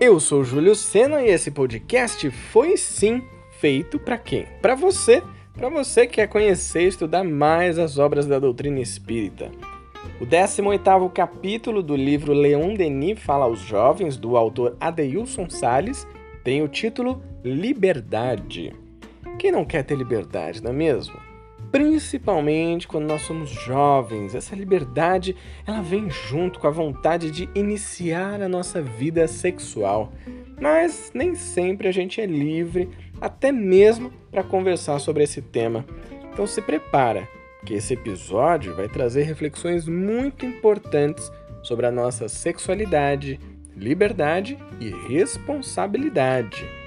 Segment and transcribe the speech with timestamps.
[0.00, 3.20] Eu sou Júlio Sena e esse podcast foi sim
[3.58, 4.46] feito para quem?
[4.62, 5.20] Para você,
[5.52, 9.50] para você que quer conhecer e estudar mais as obras da doutrina espírita.
[10.20, 16.06] O 18º capítulo do livro Leon Denis fala aos jovens do autor Adeilson Sales
[16.44, 18.72] tem o título Liberdade.
[19.36, 21.27] Quem não quer ter liberdade, não é mesmo?
[21.70, 24.34] Principalmente quando nós somos jovens.
[24.34, 25.36] Essa liberdade,
[25.66, 30.12] ela vem junto com a vontade de iniciar a nossa vida sexual.
[30.60, 32.88] Mas nem sempre a gente é livre,
[33.20, 35.84] até mesmo para conversar sobre esse tema.
[36.32, 37.28] Então se prepara,
[37.64, 41.30] que esse episódio vai trazer reflexões muito importantes
[41.62, 43.38] sobre a nossa sexualidade,
[43.76, 46.77] liberdade e responsabilidade.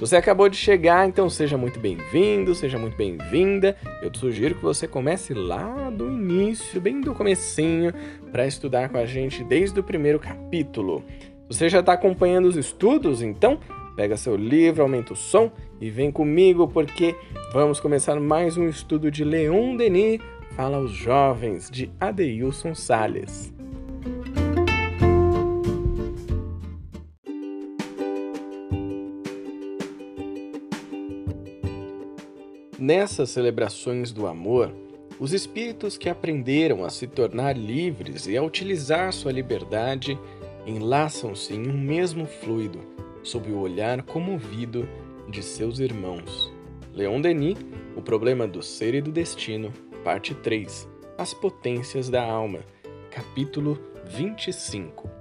[0.00, 3.76] Se você acabou de chegar, então seja muito bem-vindo, seja muito bem-vinda.
[4.00, 7.92] Eu te sugiro que você comece lá do início, bem do comecinho,
[8.32, 11.04] para estudar com a gente desde o primeiro capítulo.
[11.48, 13.60] Você já está acompanhando os estudos, então
[13.94, 17.14] pega seu livro, aumenta o som e vem comigo porque
[17.52, 20.18] vamos começar mais um estudo de Leon Denis,
[20.56, 23.52] Fala aos Jovens, de Adeilson Sales.
[32.92, 34.74] Nessas celebrações do amor,
[35.20, 40.18] os espíritos que aprenderam a se tornar livres e a utilizar sua liberdade
[40.66, 42.80] enlaçam-se em um mesmo fluido,
[43.22, 44.88] sob o olhar comovido
[45.28, 46.52] de seus irmãos.
[46.92, 47.58] Leon Denis,
[47.94, 52.58] O Problema do Ser e do Destino, Parte 3 As Potências da Alma,
[53.08, 55.19] capítulo 25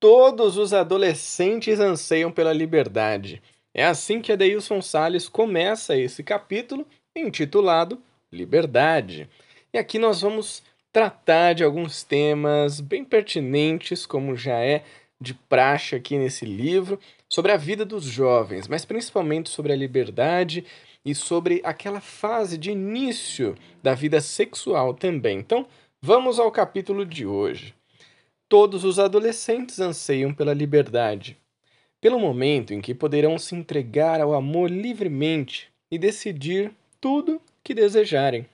[0.00, 3.42] Todos os adolescentes anseiam pela liberdade.
[3.74, 8.00] É assim que Adeilson Salles começa esse capítulo, intitulado
[8.32, 9.28] Liberdade.
[9.72, 14.84] E aqui nós vamos tratar de alguns temas bem pertinentes, como já é
[15.20, 16.98] de praxe aqui nesse livro,
[17.28, 20.64] sobre a vida dos jovens, mas principalmente sobre a liberdade
[21.04, 25.38] e sobre aquela fase de início da vida sexual também.
[25.38, 25.66] Então,
[26.00, 27.77] vamos ao capítulo de hoje.
[28.48, 31.36] Todos os adolescentes anseiam pela liberdade,
[32.00, 38.46] pelo momento em que poderão se entregar ao amor livremente e decidir tudo que desejarem.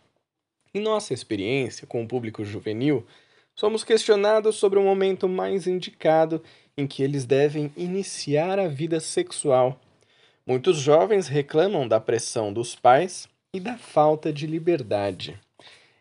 [0.74, 3.06] Em nossa experiência com o público juvenil,
[3.54, 6.42] somos questionados sobre o momento mais indicado
[6.76, 9.80] em que eles devem iniciar a vida sexual.
[10.44, 15.38] Muitos jovens reclamam da pressão dos pais e da falta de liberdade.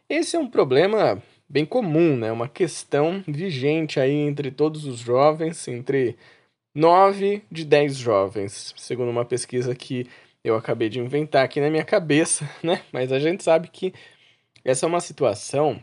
[0.10, 1.22] Esse é um problema
[1.54, 2.32] bem comum, né?
[2.32, 6.18] Uma questão vigente aí entre todos os jovens, entre
[6.74, 10.08] 9 de 10 jovens, segundo uma pesquisa que
[10.44, 12.82] eu acabei de inventar aqui na minha cabeça, né?
[12.92, 13.94] Mas a gente sabe que
[14.66, 15.80] essa é uma situação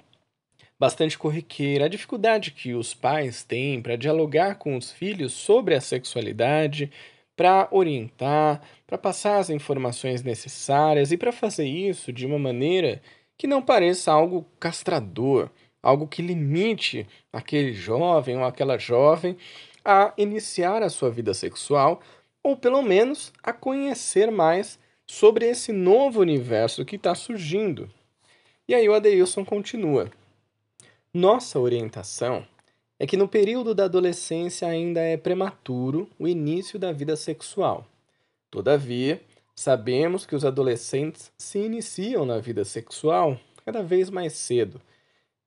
[0.76, 1.84] bastante corriqueira.
[1.84, 6.90] A dificuldade que os pais têm para dialogar com os filhos sobre a sexualidade,
[7.36, 13.00] para orientar, para passar as informações necessárias e para fazer isso de uma maneira
[13.38, 15.48] que não pareça algo castrador,
[15.82, 19.36] algo que limite aquele jovem ou aquela jovem
[19.84, 22.00] a iniciar a sua vida sexual
[22.42, 27.90] ou pelo menos a conhecer mais sobre esse novo universo que está surgindo.
[28.68, 30.10] E aí o Adeilson continua.
[31.12, 32.46] Nossa orientação
[32.98, 37.86] é que no período da adolescência ainda é prematuro o início da vida sexual.
[38.50, 39.20] Todavia,
[39.60, 44.80] Sabemos que os adolescentes se iniciam na vida sexual cada vez mais cedo.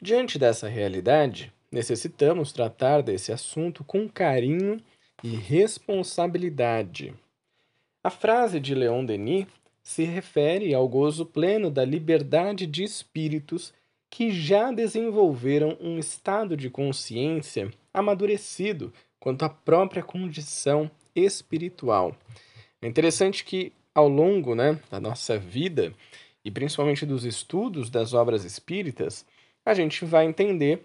[0.04, 4.82] Diante dessa realidade, necessitamos tratar desse assunto com carinho
[5.24, 7.14] e responsabilidade.
[8.04, 9.48] A frase de Leon Denis
[9.82, 13.74] se refere ao gozo pleno da liberdade de espíritos
[14.10, 22.14] que já desenvolveram um estado de consciência amadurecido quanto à própria condição espiritual.
[22.82, 25.94] É interessante que ao longo né, da nossa vida,
[26.44, 29.26] e principalmente dos estudos das obras espíritas,
[29.66, 30.84] a gente vai entender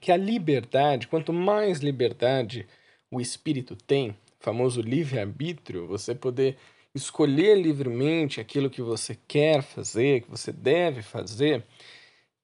[0.00, 2.66] que a liberdade, quanto mais liberdade
[3.10, 6.56] o espírito tem, famoso livre-arbítrio, você poder
[6.94, 11.64] escolher livremente aquilo que você quer fazer, que você deve fazer,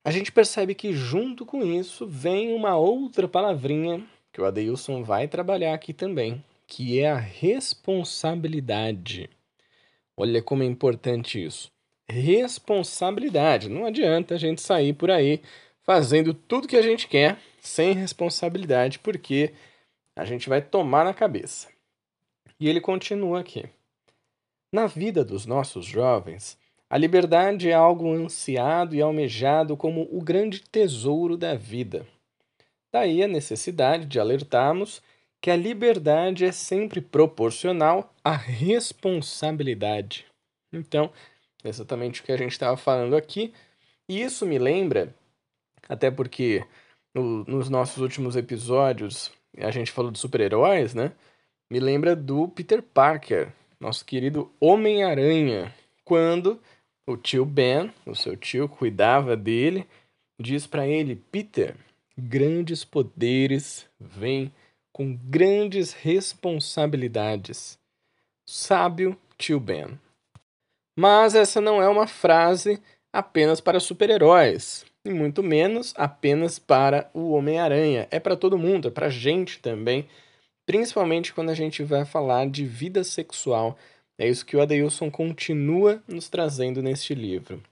[0.05, 5.27] a gente percebe que junto com isso vem uma outra palavrinha que o Adeilson vai
[5.29, 9.29] trabalhar aqui também, que é a responsabilidade.
[10.17, 11.72] Olha como é importante isso.
[12.13, 13.71] Responsabilidade.
[13.71, 15.41] Não adianta a gente sair por aí
[15.83, 19.55] fazendo tudo que a gente quer sem responsabilidade, porque
[20.15, 21.69] a gente vai tomar na cabeça.
[22.61, 23.65] E ele continua aqui.
[24.73, 26.59] Na vida dos nossos jovens,
[26.93, 32.07] A liberdade é algo ansiado e almejado como o grande tesouro da vida.
[32.93, 35.01] Daí a necessidade de alertarmos
[35.41, 40.27] que a liberdade é sempre proporcional à responsabilidade.
[40.71, 41.11] Então,
[41.65, 43.53] exatamente o que a gente estava falando aqui.
[44.09, 45.15] E isso me lembra,
[45.89, 46.65] até porque
[47.15, 51.13] no, nos nossos últimos episódios a gente falou de super-heróis, né?
[51.71, 55.75] Me lembra do Peter Parker, nosso querido Homem-Aranha,
[56.05, 56.61] quando
[57.07, 59.87] o tio Ben, o seu tio, cuidava dele,
[60.39, 61.75] diz para ele: Peter,
[62.17, 64.53] grandes poderes vêm
[64.93, 67.79] com grandes responsabilidades.
[68.45, 69.99] Sábio tio Ben.
[70.97, 72.81] Mas essa não é uma frase
[73.13, 78.07] apenas para super-heróis, e muito menos apenas para o Homem-Aranha.
[78.11, 80.07] É para todo mundo, é para gente também,
[80.67, 83.77] principalmente quando a gente vai falar de vida sexual.
[84.19, 87.63] É isso que o Adeilson continua nos trazendo neste livro.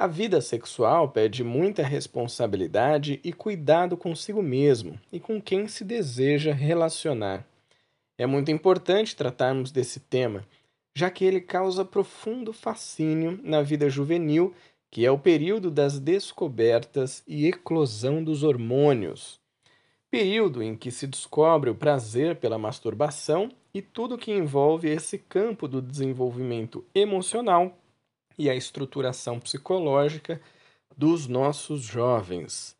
[0.00, 6.54] A vida sexual pede muita responsabilidade e cuidado consigo mesmo e com quem se deseja
[6.54, 7.44] relacionar.
[8.16, 10.46] É muito importante tratarmos desse tema,
[10.98, 14.52] já que ele causa profundo fascínio na vida juvenil,
[14.90, 19.38] que é o período das descobertas e eclosão dos hormônios.
[20.10, 25.68] Período em que se descobre o prazer pela masturbação e tudo que envolve esse campo
[25.68, 27.78] do desenvolvimento emocional
[28.36, 30.40] e a estruturação psicológica
[30.96, 32.74] dos nossos jovens.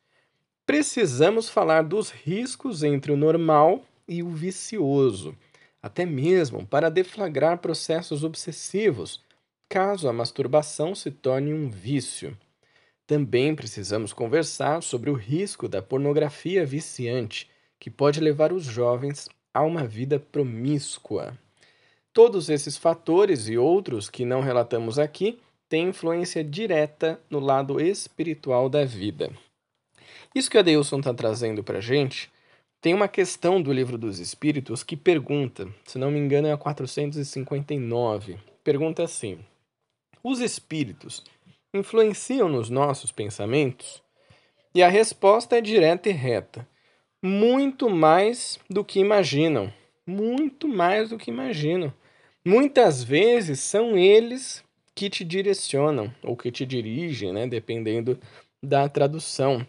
[0.67, 5.37] Precisamos falar dos riscos entre o normal e o vicioso,
[5.83, 9.23] até mesmo para deflagrar processos obsessivos,
[9.69, 12.37] caso a masturbação se torne um vício.
[13.07, 17.49] Também precisamos conversar sobre o risco da pornografia viciante,
[17.79, 21.39] que pode levar os jovens a uma vida promíscua.
[22.13, 28.69] Todos esses fatores e outros que não relatamos aqui tem influência direta no lado espiritual
[28.69, 29.31] da vida.
[30.35, 32.31] Isso que a Deilson está trazendo para a gente
[32.81, 36.57] tem uma questão do livro dos Espíritos que pergunta, se não me engano é a
[36.57, 39.39] 459, pergunta assim:
[40.23, 41.25] Os espíritos
[41.75, 44.03] influenciam nos nossos pensamentos?
[44.75, 46.69] E a resposta é direta e reta:
[47.21, 49.73] muito mais do que imaginam.
[50.07, 51.93] Muito mais do que imaginam.
[52.45, 54.65] Muitas vezes são eles
[54.95, 58.19] que te direcionam ou que te dirigem, né, dependendo
[58.63, 59.67] da tradução.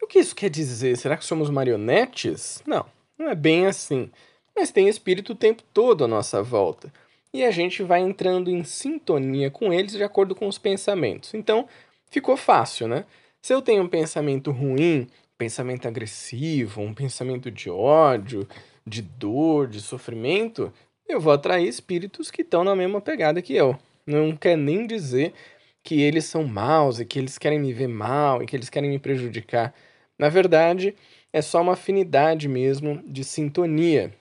[0.00, 0.96] E o que isso quer dizer?
[0.96, 2.62] Será que somos marionetes?
[2.66, 2.84] Não,
[3.18, 4.10] não é bem assim.
[4.54, 6.92] Mas tem espírito o tempo todo à nossa volta.
[7.32, 11.32] E a gente vai entrando em sintonia com eles de acordo com os pensamentos.
[11.32, 11.66] Então,
[12.10, 13.06] ficou fácil, né?
[13.40, 18.46] Se eu tenho um pensamento ruim, um pensamento agressivo, um pensamento de ódio,
[18.86, 20.72] de dor, de sofrimento,
[21.08, 25.32] eu vou atrair espíritos que estão na mesma pegada que eu não quer nem dizer
[25.82, 28.90] que eles são maus e que eles querem me ver mal e que eles querem
[28.90, 29.74] me prejudicar.
[30.18, 30.94] Na verdade,
[31.32, 34.12] é só uma afinidade mesmo de sintonia.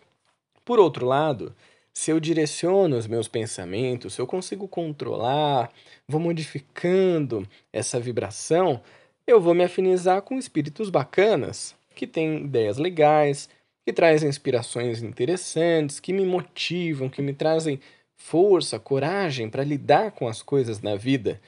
[0.66, 1.56] Por outro lado,
[1.94, 5.72] se eu direciono os meus pensamentos, se eu consigo controlar,
[6.08, 8.82] vou modificando essa vibração,
[9.28, 13.50] eu vou me afinizar com espíritos bacanas, que têm ideias legais,
[13.86, 17.80] que trazem inspirações interessantes, que me motivam, que me trazem
[18.24, 21.42] força, coragem para lidar com as coisas na vida,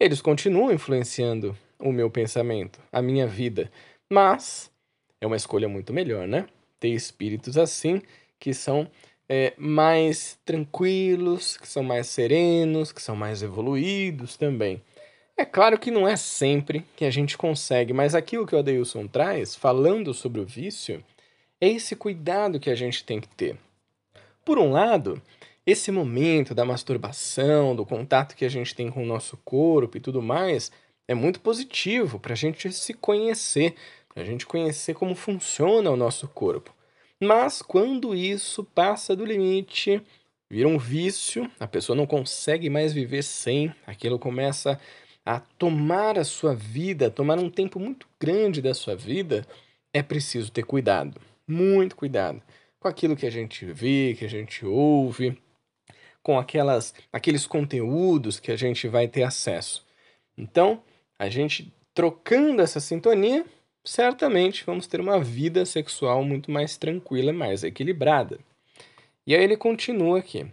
[0.00, 3.70] eles continuam influenciando o meu pensamento, a minha vida.
[4.10, 4.70] Mas
[5.20, 6.46] é uma escolha muito melhor, né?
[6.80, 8.00] Ter espíritos assim
[8.38, 8.88] que são
[9.28, 14.80] é, mais tranquilos, que são mais serenos, que são mais evoluídos também.
[15.36, 18.58] É claro que não é sempre que a gente consegue, mas aqui o que o
[18.58, 21.02] Adeilson traz, falando sobre o vício,
[21.60, 23.56] é esse cuidado que a gente tem que ter.
[24.44, 25.20] Por um lado,
[25.66, 30.00] esse momento da masturbação, do contato que a gente tem com o nosso corpo e
[30.00, 30.70] tudo mais,
[31.08, 33.74] é muito positivo para a gente se conhecer,
[34.12, 36.74] para a gente conhecer como funciona o nosso corpo.
[37.20, 40.02] Mas quando isso passa do limite,
[40.50, 44.78] vira um vício, a pessoa não consegue mais viver sem, aquilo começa
[45.24, 49.46] a tomar a sua vida, tomar um tempo muito grande da sua vida,
[49.92, 51.18] é preciso ter cuidado,
[51.48, 52.42] muito cuidado
[52.78, 55.38] com aquilo que a gente vê, que a gente ouve,
[56.24, 59.86] com aquelas, aqueles conteúdos que a gente vai ter acesso.
[60.36, 60.82] Então,
[61.18, 63.44] a gente trocando essa sintonia,
[63.84, 68.40] certamente vamos ter uma vida sexual muito mais tranquila, mais equilibrada.
[69.26, 70.46] E aí ele continua aqui.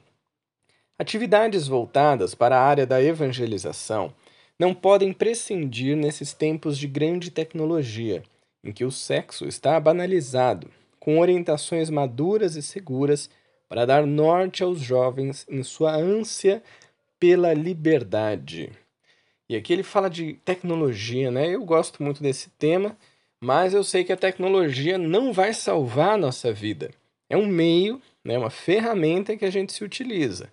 [0.99, 4.13] Atividades voltadas para a área da evangelização
[4.59, 8.21] não podem prescindir nesses tempos de grande tecnologia,
[8.61, 13.29] em que o sexo está banalizado, com orientações maduras e seguras
[13.71, 16.61] para dar norte aos jovens em sua ânsia
[17.17, 18.69] pela liberdade.
[19.47, 21.47] E aqui ele fala de tecnologia, né?
[21.47, 22.97] Eu gosto muito desse tema,
[23.39, 26.91] mas eu sei que a tecnologia não vai salvar a nossa vida.
[27.29, 30.49] É um meio, né, uma ferramenta que a gente se utiliza.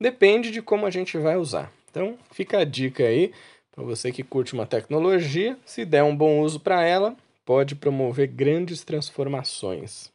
[0.00, 1.72] Depende de como a gente vai usar.
[1.90, 3.32] Então, fica a dica aí
[3.72, 8.28] para você que curte uma tecnologia, se der um bom uso para ela, pode promover
[8.28, 10.12] grandes transformações.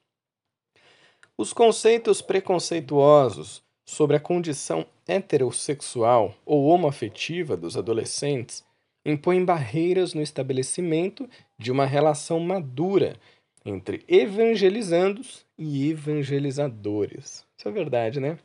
[1.37, 8.63] Os conceitos preconceituosos sobre a condição heterossexual ou homoafetiva dos adolescentes
[9.05, 13.17] impõem barreiras no estabelecimento de uma relação madura
[13.65, 17.45] entre evangelizandos e evangelizadores.
[17.57, 18.39] Isso é verdade, né?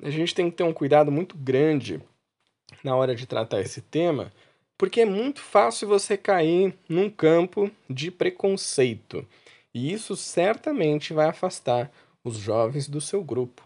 [0.00, 2.00] A gente tem que ter um cuidado muito grande
[2.84, 4.32] na hora de tratar esse tema,
[4.78, 9.26] porque é muito fácil você cair num campo de preconceito.
[9.74, 11.90] E isso certamente vai afastar
[12.24, 13.62] os jovens do seu grupo.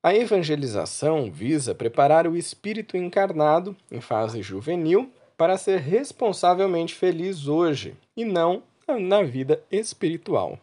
[0.00, 7.96] A evangelização visa preparar o espírito encarnado, em fase juvenil, para ser responsavelmente feliz hoje
[8.16, 8.62] e não
[9.00, 10.58] na vida espiritual.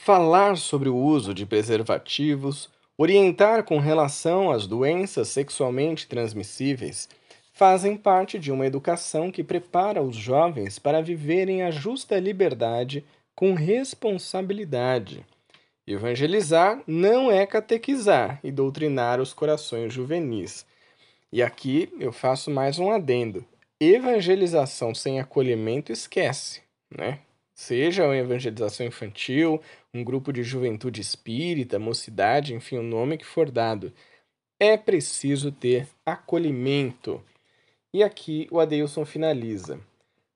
[0.00, 7.08] Falar sobre o uso de preservativos, orientar com relação às doenças sexualmente transmissíveis,
[7.52, 13.54] fazem parte de uma educação que prepara os jovens para viverem a justa liberdade com
[13.54, 15.26] responsabilidade
[15.90, 20.66] Evangelizar não é catequizar e doutrinar os corações juvenis.
[21.32, 23.42] E aqui eu faço mais um adendo.
[23.80, 26.60] Evangelização sem acolhimento esquece,
[26.94, 27.20] né?
[27.54, 29.62] Seja uma evangelização infantil,
[29.94, 33.90] um grupo de juventude espírita, mocidade, enfim, o nome que for dado.
[34.60, 37.24] É preciso ter acolhimento.
[37.94, 39.80] E aqui o Adeilson finaliza.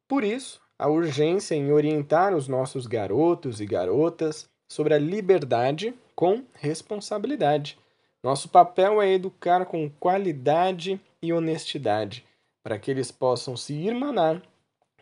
[0.09, 6.43] Por isso, a urgência em orientar os nossos garotos e garotas sobre a liberdade com
[6.55, 7.79] responsabilidade.
[8.25, 12.25] Nosso papel é educar com qualidade e honestidade,
[12.65, 14.41] para que eles possam se irmanar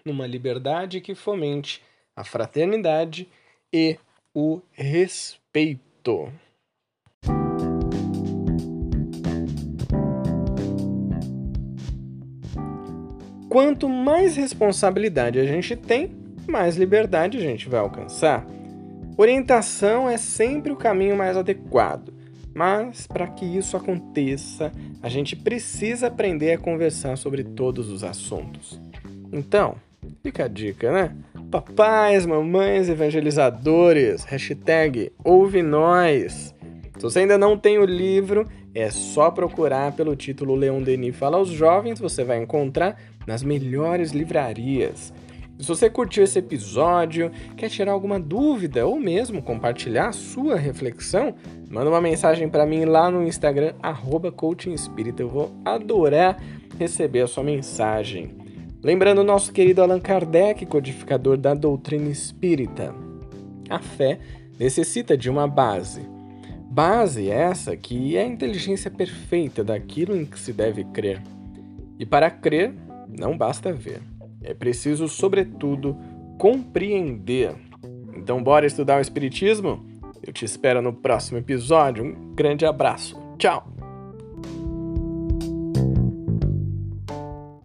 [0.04, 1.80] numa liberdade que fomente
[2.16, 3.28] a fraternidade
[3.72, 3.96] e
[4.34, 6.32] o respeito.
[13.48, 16.10] Quanto mais responsabilidade a gente tem,
[16.48, 18.44] mais liberdade a gente vai alcançar.
[19.20, 22.10] Orientação é sempre o caminho mais adequado,
[22.54, 24.72] mas para que isso aconteça,
[25.02, 28.80] a gente precisa aprender a conversar sobre todos os assuntos.
[29.30, 29.74] Então,
[30.22, 31.14] fica a dica, né?
[31.50, 36.54] Papais, mamães, evangelizadores, hashtag ouve nós.
[36.96, 41.36] Se você ainda não tem o livro, é só procurar pelo título Leon Denis Fala
[41.36, 45.12] aos Jovens, você vai encontrar nas melhores livrarias.
[45.60, 51.34] Se você curtiu esse episódio, quer tirar alguma dúvida ou mesmo compartilhar a sua reflexão,
[51.68, 53.74] manda uma mensagem para mim lá no Instagram
[54.34, 55.22] @coachingespírita.
[55.22, 56.42] Eu vou adorar
[56.78, 58.34] receber a sua mensagem.
[58.82, 62.94] Lembrando o nosso querido Allan Kardec, codificador da doutrina espírita.
[63.68, 64.18] A fé
[64.58, 66.00] necessita de uma base.
[66.70, 71.20] Base essa que é a inteligência perfeita daquilo em que se deve crer.
[71.98, 72.72] E para crer,
[73.06, 74.00] não basta ver.
[74.42, 75.96] É preciso, sobretudo,
[76.38, 77.54] compreender.
[78.16, 79.84] Então, bora estudar o Espiritismo?
[80.26, 82.04] Eu te espero no próximo episódio.
[82.04, 83.18] Um grande abraço.
[83.38, 83.69] Tchau!